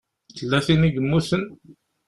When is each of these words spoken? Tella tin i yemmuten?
Tella 0.37 0.59
tin 0.65 0.87
i 0.87 0.89
yemmuten? 0.93 1.43